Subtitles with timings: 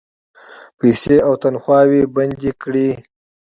[0.79, 2.89] پیسې او تنخواوې بندي کړې.